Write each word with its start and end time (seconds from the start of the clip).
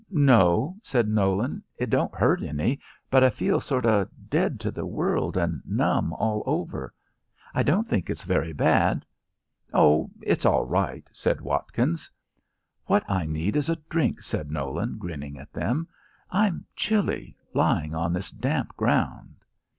"No," 0.09 0.77
said 0.81 1.07
Nolan, 1.07 1.61
"it 1.77 1.91
don't 1.91 2.15
hurt 2.15 2.41
any, 2.41 2.79
but 3.11 3.23
I 3.23 3.29
feel 3.29 3.59
sort 3.59 3.85
of 3.85 4.09
dead 4.31 4.59
to 4.61 4.71
the 4.71 4.83
world 4.87 5.37
and 5.37 5.61
numb 5.63 6.11
all 6.13 6.41
over. 6.47 6.91
I 7.53 7.61
don't 7.61 7.87
think 7.87 8.09
it's 8.09 8.23
very 8.23 8.51
bad." 8.51 9.05
"Oh, 9.75 10.09
it's 10.23 10.43
all 10.43 10.65
right," 10.65 11.07
said 11.13 11.39
Watkins. 11.39 12.09
"What 12.87 13.03
I 13.07 13.27
need 13.27 13.55
is 13.55 13.69
a 13.69 13.75
drink," 13.91 14.23
said 14.23 14.49
Nolan, 14.49 14.97
grinning 14.97 15.37
at 15.37 15.53
them. 15.53 15.87
"I'm 16.31 16.65
chilly 16.75 17.35
lying 17.53 17.93
on 17.93 18.11
this 18.11 18.31
damp 18.31 18.75
ground." 18.75 19.35